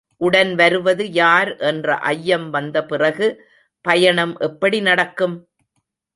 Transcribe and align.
உடன் 0.21 0.55
வருவது 0.55 1.11
யார் 1.11 1.57
என்ற 1.57 1.95
ஐயம் 1.95 2.49
வந்தபிறகு, 2.49 3.27
பயணம் 3.85 4.35
எப்படி 4.39 4.81
நடக்கும்? 4.81 5.37